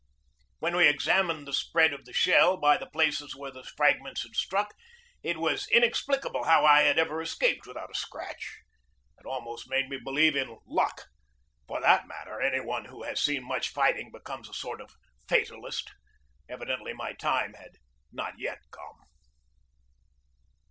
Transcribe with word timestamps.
When 0.57 0.75
we 0.75 0.87
examined 0.87 1.47
the 1.47 1.53
spread 1.53 1.93
of 1.93 2.05
the 2.05 2.11
shell 2.13 2.57
by 2.57 2.75
the 2.75 2.87
places 2.89 3.35
where 3.35 3.51
the 3.51 3.63
fragments 3.63 4.23
had 4.23 4.35
struck, 4.35 4.73
it 5.21 5.37
was 5.37 5.67
inex 5.67 6.03
plicable 6.03 6.45
how 6.47 6.65
I 6.65 6.81
had 6.81 6.97
ever 6.97 7.21
escaped 7.21 7.67
without 7.67 7.91
a 7.91 7.93
scratch. 7.93 8.61
It 9.19 9.27
almost 9.27 9.69
made 9.69 9.89
me 9.89 9.97
believe 10.03 10.35
in 10.35 10.57
luck. 10.65 11.03
For 11.67 11.79
that 11.81 12.07
matter, 12.07 12.41
any 12.41 12.61
one 12.61 12.85
who 12.85 13.03
has 13.03 13.21
seen 13.21 13.43
much 13.43 13.69
fighting 13.69 14.09
becomes 14.11 14.49
a 14.49 14.55
sort 14.55 14.81
of 14.81 14.95
fatalist. 15.29 15.91
Evidently 16.49 16.93
my 16.93 17.13
time 17.13 17.53
had 17.53 17.73
not 18.11 18.39
yet 18.39 18.57
come. 18.71 19.01